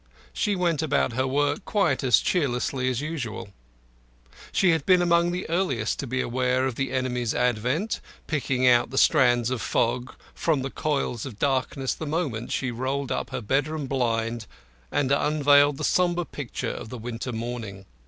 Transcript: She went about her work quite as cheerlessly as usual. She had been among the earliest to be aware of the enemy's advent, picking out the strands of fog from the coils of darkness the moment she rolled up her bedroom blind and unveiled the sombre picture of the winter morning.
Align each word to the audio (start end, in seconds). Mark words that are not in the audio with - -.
She 0.33 0.55
went 0.55 0.81
about 0.81 1.13
her 1.13 1.27
work 1.27 1.63
quite 1.63 2.03
as 2.03 2.17
cheerlessly 2.17 2.89
as 2.89 3.01
usual. 3.01 3.49
She 4.51 4.71
had 4.71 4.83
been 4.83 4.99
among 4.99 5.29
the 5.31 5.47
earliest 5.47 5.99
to 5.99 6.07
be 6.07 6.21
aware 6.21 6.65
of 6.65 6.73
the 6.73 6.91
enemy's 6.91 7.35
advent, 7.35 8.01
picking 8.25 8.67
out 8.67 8.89
the 8.89 8.97
strands 8.97 9.51
of 9.51 9.61
fog 9.61 10.15
from 10.33 10.63
the 10.63 10.71
coils 10.71 11.27
of 11.27 11.37
darkness 11.37 11.93
the 11.93 12.07
moment 12.07 12.51
she 12.51 12.71
rolled 12.71 13.11
up 13.11 13.29
her 13.29 13.41
bedroom 13.41 13.85
blind 13.85 14.47
and 14.91 15.11
unveiled 15.11 15.77
the 15.77 15.83
sombre 15.83 16.25
picture 16.25 16.71
of 16.73 16.89
the 16.89 16.97
winter 16.97 17.31
morning. 17.31 17.85